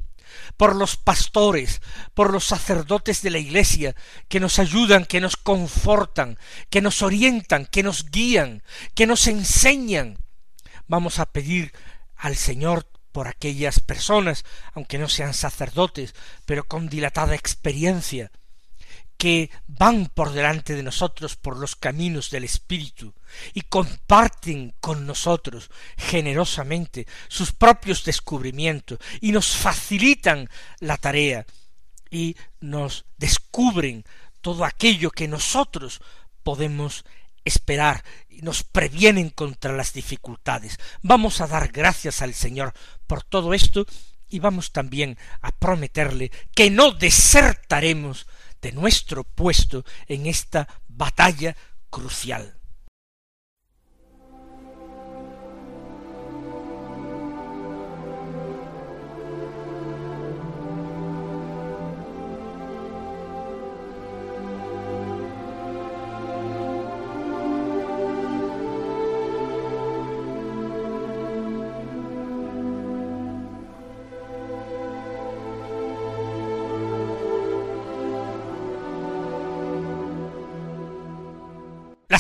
por 0.57 0.77
los 0.77 0.97
pastores, 0.97 1.83
por 2.15 2.33
los 2.33 2.45
sacerdotes 2.45 3.23
de 3.23 3.31
la 3.31 3.39
Iglesia, 3.39 3.97
que 4.29 4.39
nos 4.39 4.59
ayudan, 4.59 5.05
que 5.05 5.21
nos 5.21 5.37
confortan, 5.37 6.39
que 6.71 6.81
nos 6.81 7.03
orientan, 7.03 7.67
que 7.67 7.83
nos 7.83 8.11
guían, 8.11 8.63
que 8.95 9.07
nos 9.07 9.27
enseñan. 9.27 10.19
Vamos 10.87 11.19
a 11.19 11.27
pedir 11.27 11.73
al 12.17 12.37
Señor 12.37 12.89
por 13.11 13.29
aquellas 13.29 13.81
personas, 13.81 14.45
aunque 14.75 14.99
no 14.99 15.09
sean 15.09 15.35
sacerdotes, 15.35 16.15
pero 16.47 16.65
con 16.69 16.89
dilatada 16.89 17.35
experiencia, 17.35 18.31
que 19.25 19.49
van 19.67 20.05
por 20.13 20.35
delante 20.35 20.75
de 20.75 20.83
nosotros 20.83 21.35
por 21.35 21.57
los 21.57 21.77
caminos 21.77 22.29
del 22.29 22.45
Espíritu 22.45 23.15
y 23.55 23.63
comparten 23.63 24.75
con 24.81 25.07
nosotros 25.07 25.71
generosamente 25.97 27.07
sus 27.29 27.53
propios 27.53 28.05
descubrimientos 28.05 28.99
y 29.23 29.33
nos 29.33 29.57
facilitan 29.57 30.51
la 30.81 30.99
tarea 30.99 31.47
y 32.11 32.37
nos 32.61 33.07
descubren 33.17 34.05
todo 34.43 34.63
aquello 34.63 35.11
que 35.11 35.27
nosotros 35.27 36.03
podemos 36.43 37.07
esperar 37.47 38.05
y 38.29 38.43
nos 38.43 38.63
previenen 38.63 39.31
contra 39.31 39.73
las 39.73 39.95
dificultades. 39.95 40.79
Vamos 41.01 41.41
a 41.41 41.47
dar 41.47 41.69
gracias 41.69 42.21
al 42.21 42.35
Señor 42.35 42.75
por 43.07 43.23
todo 43.23 43.55
esto 43.55 43.87
y 44.29 44.39
vamos 44.41 44.71
también 44.71 45.17
a 45.41 45.51
prometerle 45.51 46.31
que 46.55 46.69
no 46.69 46.91
desertaremos 46.93 48.27
de 48.65 48.73
nuestro 48.73 49.25
puesto 49.25 49.85
en 50.09 50.25
esta 50.25 50.67
batalla 50.89 51.55
crucial. 51.91 52.59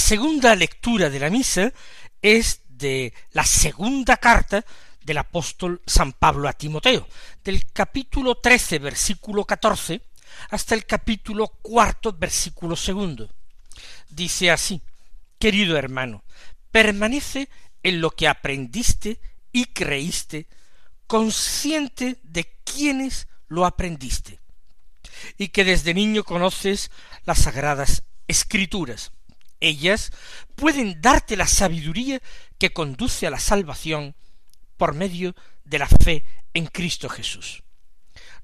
Segunda 0.05 0.55
lectura 0.55 1.09
de 1.09 1.19
la 1.19 1.31
misa 1.31 1.73
es 2.21 2.61
de 2.69 3.14
la 3.33 3.43
segunda 3.43 4.19
carta 4.19 4.62
del 5.03 5.17
apóstol 5.17 5.81
San 5.87 6.12
Pablo 6.12 6.47
a 6.47 6.53
Timoteo, 6.53 7.09
del 7.43 7.73
capítulo 7.73 8.35
trece, 8.35 8.79
versículo 8.79 9.47
catorce, 9.47 10.03
hasta 10.51 10.75
el 10.75 10.85
capítulo 10.85 11.49
cuarto, 11.62 12.12
versículo 12.12 12.77
segundo. 12.77 13.31
Dice 14.11 14.51
así, 14.51 14.83
querido 15.38 15.79
hermano, 15.79 16.23
permanece 16.71 17.49
en 17.83 18.03
lo 18.03 18.11
que 18.11 18.29
aprendiste 18.29 19.21
y 19.53 19.67
creíste, 19.73 20.49
consciente 21.07 22.19
de 22.23 22.45
quiénes 22.62 23.27
lo 23.49 23.64
aprendiste, 23.64 24.38
y 25.38 25.49
que 25.49 25.64
desde 25.64 25.95
niño 25.95 26.25
conoces 26.25 26.90
las 27.25 27.38
sagradas 27.38 28.03
escrituras, 28.29 29.11
ellas 29.64 30.12
pueden 30.55 31.00
darte 31.00 31.37
la 31.37 31.46
sabiduría 31.46 32.20
que 32.59 32.72
conduce 32.72 33.27
a 33.27 33.31
la 33.31 33.38
salvación 33.38 34.14
por 34.77 34.94
medio 34.94 35.35
de 35.64 35.79
la 35.79 35.88
fe 35.88 36.24
en 36.53 36.66
Cristo 36.66 37.09
Jesús. 37.09 37.62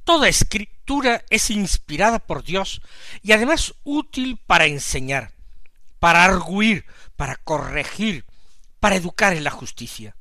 Toda 0.04 0.28
escritura 0.28 1.24
es 1.30 1.50
inspirada 1.50 2.18
por 2.18 2.42
Dios 2.42 2.80
y 3.22 3.33
además 3.33 3.74
útil 3.85 4.38
para 4.46 4.66
enseñar, 4.66 5.33
para 5.98 6.24
arguir, 6.24 6.87
para 7.16 7.37
corregir, 7.37 8.24
para 8.80 8.96
educar 8.96 9.35
en 9.35 9.44
la 9.44 9.50
justicia, 9.50 10.16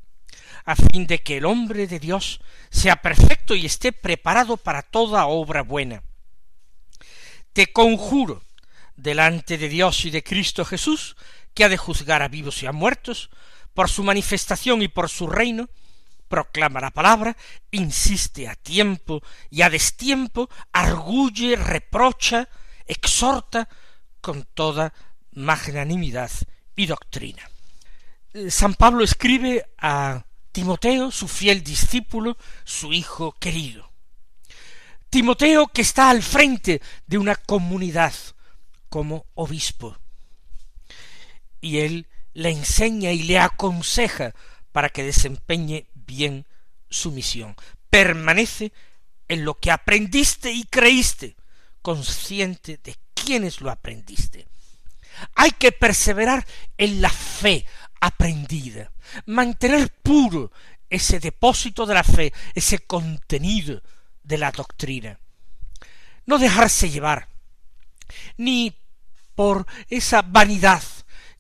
a 0.66 0.76
fin 0.76 1.08
de 1.08 1.20
que 1.20 1.38
el 1.38 1.46
hombre 1.46 1.88
de 1.88 2.00
Dios 2.00 2.42
sea 2.70 2.98
perfecto 2.98 3.56
y 3.56 3.66
esté 3.66 3.94
preparado 3.94 4.58
para 4.58 4.82
toda 4.82 5.26
obra 5.26 5.64
buena. 5.64 6.04
Te 7.54 7.72
conjuro 7.72 8.44
delante 9.02 9.58
de 9.58 9.70
Dios 9.70 10.06
y 10.06 10.12
de 10.12 10.24
Cristo 10.24 10.66
Jesús, 10.66 11.16
que 11.54 11.64
ha 11.64 11.70
de 11.70 11.78
juzgar 11.78 12.22
a 12.22 12.28
vivos 12.28 12.62
y 12.64 12.66
a 12.66 12.72
muertos, 12.72 13.30
por 13.74 13.90
su 13.90 14.04
manifestación 14.04 14.82
y 14.82 14.88
por 14.88 15.10
su 15.10 15.28
reino, 15.28 15.70
proclama 16.28 16.80
la 16.80 16.92
palabra, 16.92 17.36
insiste 17.72 18.48
a 18.48 18.56
tiempo 18.56 19.22
y 19.50 19.64
a 19.64 19.70
destiempo, 19.70 20.50
arguye, 20.72 21.56
reprocha, 21.56 22.48
exhorta 22.86 23.68
con 24.22 24.48
toda 24.54 24.94
magnanimidad 25.32 26.32
y 26.76 26.86
doctrina. 26.86 27.50
Eh, 28.34 28.52
San 28.52 28.76
Pablo 28.76 29.04
escribe 29.04 29.66
a 29.78 30.24
Timoteo, 30.52 31.12
su 31.12 31.28
fiel 31.28 31.64
discípulo, 31.64 32.38
su 32.64 32.94
hijo 32.94 33.32
querido. 33.40 33.90
Timoteo 35.10 35.68
que 35.68 35.82
está 35.82 36.10
al 36.10 36.22
frente 36.22 36.82
de 37.08 37.18
una 37.18 37.36
comunidad 37.36 38.14
como 38.90 39.26
obispo. 39.36 39.98
Y 41.62 41.80
él 41.80 42.08
le 42.34 42.50
enseña 42.50 43.12
y 43.12 43.24
le 43.24 43.40
aconseja 43.40 44.34
para 44.72 44.90
que 44.90 45.04
desempeñe 45.04 45.88
bien 45.94 46.46
su 46.90 47.12
misión. 47.12 47.56
Permanece 47.90 48.72
en 49.28 49.46
lo 49.46 49.60
que 49.60 49.72
aprendiste 49.72 50.52
y 50.52 50.64
creíste, 50.64 51.36
consciente 51.82 52.80
de 52.84 52.96
quiénes 53.14 53.62
lo 53.62 53.70
aprendiste. 53.70 54.48
Hay 55.36 55.52
que 55.52 55.72
perseverar 55.72 56.46
en 56.78 57.02
la 57.02 57.10
fe 57.10 57.66
aprendida, 58.00 58.92
mantener 59.26 59.92
puro 60.02 60.52
ese 60.90 61.20
depósito 61.20 61.86
de 61.86 61.94
la 61.94 62.04
fe, 62.04 62.34
ese 62.56 62.80
contenido 62.80 63.82
de 64.24 64.38
la 64.38 64.52
doctrina. 64.52 65.20
No 66.26 66.38
dejarse 66.38 66.90
llevar, 66.90 67.29
ni 68.38 68.76
por 69.36 69.66
esa 69.90 70.22
vanidad 70.22 70.84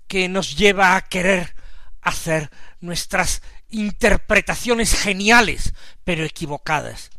que 0.08 0.30
nos 0.30 0.56
lleva 0.56 0.96
a 0.96 1.02
querer 1.02 1.56
hacer 2.02 2.50
nuestras 2.80 3.42
interpretaciones 3.70 4.94
geniales, 4.94 5.74
pero 6.04 6.24
equivocadas, 6.24 7.12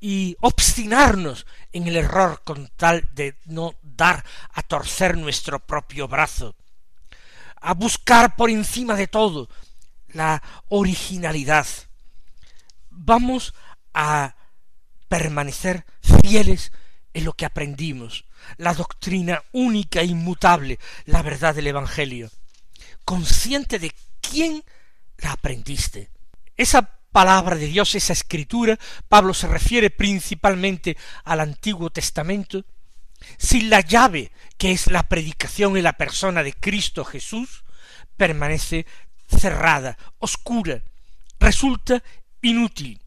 y 0.00 0.36
obstinarnos 0.40 1.46
en 1.72 1.86
el 1.86 1.96
error 1.96 2.42
con 2.44 2.68
tal 2.76 3.08
de 3.14 3.36
no 3.44 3.74
dar 3.82 4.24
a 4.52 4.62
torcer 4.62 5.16
nuestro 5.16 5.60
propio 5.60 6.08
brazo, 6.08 6.56
a 7.60 7.74
buscar 7.74 8.34
por 8.34 8.50
encima 8.50 8.94
de 8.96 9.06
todo 9.06 9.48
la 10.08 10.42
originalidad. 10.68 11.66
Vamos 12.90 13.54
a 13.94 14.34
permanecer 15.08 15.84
fieles 16.22 16.72
en 17.14 17.24
lo 17.24 17.34
que 17.34 17.44
aprendimos, 17.44 18.24
la 18.56 18.74
doctrina 18.74 19.42
única 19.52 20.00
e 20.00 20.06
inmutable, 20.06 20.78
la 21.06 21.22
verdad 21.22 21.54
del 21.54 21.66
Evangelio, 21.66 22.30
consciente 23.04 23.78
de 23.78 23.92
quién 24.20 24.64
la 25.18 25.32
aprendiste. 25.32 26.10
Esa 26.56 26.82
palabra 27.12 27.56
de 27.56 27.66
Dios, 27.66 27.94
esa 27.94 28.12
escritura, 28.12 28.78
Pablo 29.08 29.34
se 29.34 29.46
refiere 29.46 29.90
principalmente 29.90 30.96
al 31.24 31.40
Antiguo 31.40 31.90
Testamento, 31.90 32.64
sin 33.38 33.70
la 33.70 33.80
llave 33.80 34.32
que 34.58 34.72
es 34.72 34.88
la 34.88 35.04
predicación 35.04 35.76
en 35.76 35.84
la 35.84 35.92
persona 35.92 36.42
de 36.42 36.52
Cristo 36.52 37.04
Jesús, 37.04 37.64
permanece 38.16 38.86
cerrada, 39.28 39.96
oscura, 40.18 40.82
resulta 41.38 42.02
inútil, 42.40 43.00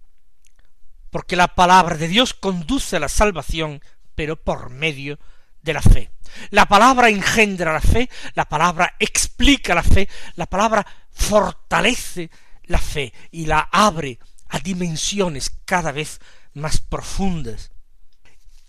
porque 1.10 1.36
la 1.36 1.48
palabra 1.48 1.96
de 1.98 2.08
Dios 2.08 2.34
conduce 2.34 2.98
a 2.98 3.00
la 3.00 3.10
salvación, 3.10 3.82
pero 4.16 4.42
por 4.42 4.70
medio 4.70 5.20
de 5.62 5.74
la 5.74 5.82
fe. 5.82 6.12
La 6.52 6.66
palabra 6.66 7.10
engendra 7.10 7.74
la 7.74 7.82
fe, 7.82 8.10
la 8.34 8.46
palabra 8.46 8.96
explica 9.00 9.76
la 9.76 9.84
fe, 9.84 10.08
la 10.36 10.46
palabra 10.46 10.86
fortalece 11.12 12.30
la 12.66 12.80
fe 12.80 13.14
y 13.32 13.46
la 13.46 13.70
abre 13.72 14.20
a 14.50 14.60
dimensiones 14.60 15.52
cada 15.66 15.92
vez 15.92 16.20
más 16.54 16.80
profundas. 16.80 17.72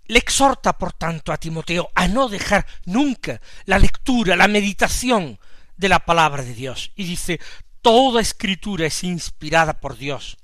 Le 0.07 0.19
exhorta, 0.19 0.79
por 0.79 0.93
tanto, 0.93 1.33
a 1.33 1.37
Timoteo 1.37 1.91
a 1.95 2.07
no 2.07 2.29
dejar 2.29 2.67
nunca 2.85 3.41
la 3.65 3.79
lectura, 3.79 4.37
la 4.37 4.49
meditación 4.49 5.39
de 5.77 5.89
la 5.89 6.01
palabra 6.01 6.43
de 6.43 6.55
Dios. 6.55 6.93
Y 6.95 7.05
dice, 7.05 7.41
toda 7.83 8.21
escritura 8.21 8.87
es 8.87 9.03
inspirada 9.05 9.81
por 9.81 9.97
Dios. 9.97 10.39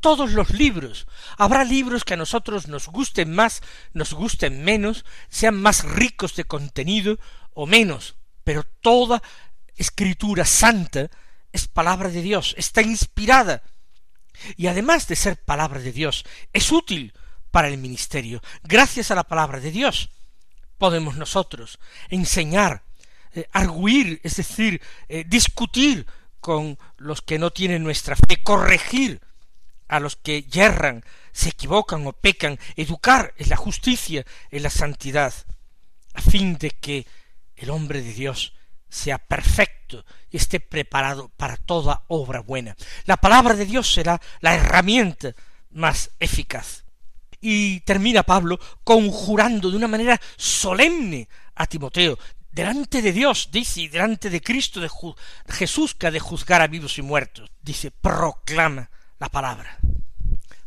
Todos 0.00 0.32
los 0.32 0.50
libros. 0.50 1.06
Habrá 1.36 1.64
libros 1.64 2.04
que 2.04 2.14
a 2.14 2.18
nosotros 2.18 2.68
nos 2.68 2.86
gusten 2.88 3.34
más, 3.34 3.62
nos 3.92 4.12
gusten 4.12 4.64
menos, 4.64 5.04
sean 5.28 5.60
más 5.60 5.84
ricos 5.84 6.36
de 6.36 6.44
contenido 6.44 7.18
o 7.52 7.66
menos, 7.66 8.16
pero 8.44 8.62
toda 8.62 9.22
escritura 9.74 10.44
santa 10.44 11.10
es 11.52 11.66
palabra 11.66 12.08
de 12.08 12.22
Dios, 12.22 12.54
está 12.56 12.82
inspirada. 12.82 13.62
Y 14.56 14.68
además 14.68 15.08
de 15.08 15.16
ser 15.16 15.36
palabra 15.36 15.80
de 15.80 15.92
Dios, 15.92 16.24
es 16.52 16.70
útil 16.70 17.12
para 17.50 17.68
el 17.68 17.78
ministerio. 17.78 18.40
Gracias 18.62 19.10
a 19.10 19.16
la 19.16 19.24
palabra 19.24 19.58
de 19.58 19.72
Dios 19.72 20.10
podemos 20.78 21.16
nosotros 21.16 21.78
enseñar, 22.08 22.84
eh, 23.32 23.48
arguir, 23.52 24.20
es 24.22 24.36
decir, 24.36 24.80
eh, 25.08 25.24
discutir 25.26 26.06
con 26.40 26.78
los 26.96 27.20
que 27.20 27.38
no 27.38 27.50
tienen 27.50 27.82
nuestra 27.82 28.16
fe, 28.16 28.42
corregir 28.42 29.20
a 29.88 30.00
los 30.00 30.16
que 30.16 30.42
yerran, 30.42 31.04
se 31.32 31.50
equivocan 31.50 32.06
o 32.06 32.12
pecan, 32.12 32.58
educar 32.76 33.34
en 33.38 33.48
la 33.48 33.56
justicia, 33.56 34.24
en 34.50 34.62
la 34.62 34.70
santidad, 34.70 35.32
a 36.14 36.20
fin 36.20 36.58
de 36.58 36.70
que 36.70 37.06
el 37.56 37.70
hombre 37.70 38.02
de 38.02 38.12
Dios 38.12 38.54
sea 38.88 39.18
perfecto 39.18 40.04
y 40.30 40.36
esté 40.36 40.60
preparado 40.60 41.30
para 41.36 41.56
toda 41.56 42.04
obra 42.08 42.40
buena. 42.40 42.76
La 43.04 43.16
palabra 43.16 43.54
de 43.54 43.66
Dios 43.66 43.92
será 43.92 44.20
la 44.40 44.54
herramienta 44.54 45.34
más 45.70 46.10
eficaz. 46.20 46.84
Y 47.40 47.80
termina 47.80 48.24
Pablo 48.24 48.58
conjurando 48.82 49.70
de 49.70 49.76
una 49.76 49.86
manera 49.86 50.20
solemne 50.36 51.28
a 51.54 51.66
Timoteo, 51.66 52.18
delante 52.50 53.02
de 53.02 53.12
Dios, 53.12 53.50
dice, 53.52 53.82
y 53.82 53.88
delante 53.88 54.30
de 54.30 54.40
Cristo 54.40 54.80
de 54.80 54.90
Jesús 55.48 55.94
que 55.94 56.08
ha 56.08 56.10
de 56.10 56.18
juzgar 56.18 56.60
a 56.60 56.66
vivos 56.66 56.98
y 56.98 57.02
muertos. 57.02 57.50
Dice, 57.62 57.90
proclama 57.92 58.90
la 59.18 59.28
palabra. 59.28 59.78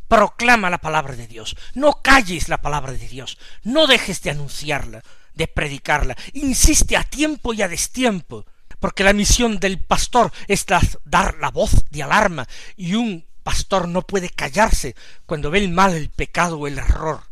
Proclama 0.08 0.70
la 0.70 0.80
palabra 0.80 1.16
de 1.16 1.28
Dios. 1.28 1.56
No 1.74 2.02
calles 2.02 2.50
la 2.50 2.62
palabra 2.62 2.92
de 2.92 3.08
Dios. 3.08 3.38
No 3.64 3.88
dejes 3.88 4.22
de 4.22 4.32
anunciarla, 4.32 5.04
de 5.34 5.48
predicarla. 5.48 6.16
Insiste 6.34 6.98
a 6.98 7.04
tiempo 7.04 7.54
y 7.54 7.62
a 7.62 7.70
destiempo, 7.70 8.46
porque 8.80 9.04
la 9.04 9.14
misión 9.14 9.60
del 9.60 9.80
pastor 9.80 10.32
es 10.48 10.66
dar 11.06 11.36
la 11.40 11.50
voz 11.50 11.86
de 11.92 12.04
alarma, 12.04 12.48
y 12.76 12.96
un 12.96 13.26
pastor 13.44 13.88
no 13.88 14.02
puede 14.02 14.30
callarse 14.30 14.96
cuando 15.26 15.50
ve 15.50 15.60
el 15.60 15.70
mal, 15.70 15.94
el 15.94 16.10
pecado 16.10 16.60
o 16.60 16.68
el 16.68 16.78
error. 16.78 17.24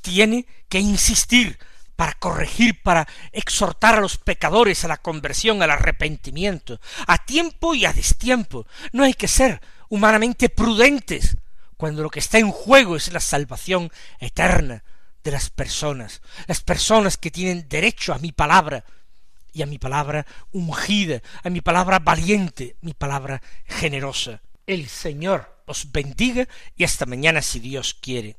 Tiene 0.00 0.46
que 0.68 0.80
insistir 0.80 1.58
para 1.96 2.14
corregir, 2.14 2.82
para 2.82 3.06
exhortar 3.32 3.96
a 3.96 4.00
los 4.00 4.18
pecadores 4.18 4.84
a 4.84 4.88
la 4.88 4.96
conversión, 4.96 5.62
al 5.62 5.70
arrepentimiento, 5.70 6.80
a 7.06 7.18
tiempo 7.18 7.74
y 7.74 7.84
a 7.84 7.92
destiempo. 7.92 8.66
No 8.92 9.04
hay 9.04 9.14
que 9.14 9.28
ser 9.28 9.60
humanamente 9.92 10.48
prudentes 10.48 11.36
cuando 11.76 12.02
lo 12.02 12.08
que 12.08 12.20
está 12.20 12.38
en 12.38 12.50
juego 12.50 12.96
es 12.96 13.12
la 13.12 13.20
salvación 13.20 13.92
eterna 14.20 14.84
de 15.22 15.30
las 15.30 15.50
personas, 15.50 16.22
las 16.46 16.62
personas 16.62 17.18
que 17.18 17.30
tienen 17.30 17.68
derecho 17.68 18.14
a 18.14 18.18
mi 18.18 18.32
palabra, 18.32 18.86
y 19.52 19.60
a 19.60 19.66
mi 19.66 19.78
palabra 19.78 20.26
ungida, 20.50 21.20
a 21.42 21.50
mi 21.50 21.60
palabra 21.60 21.98
valiente, 21.98 22.76
mi 22.80 22.94
palabra 22.94 23.42
generosa. 23.66 24.40
El 24.66 24.88
Señor 24.88 25.62
os 25.66 25.92
bendiga 25.92 26.48
y 26.74 26.84
hasta 26.84 27.04
mañana 27.04 27.42
si 27.42 27.60
Dios 27.60 27.92
quiere. 27.92 28.38